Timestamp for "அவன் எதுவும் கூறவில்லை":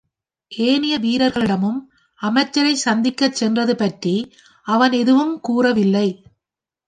4.67-6.07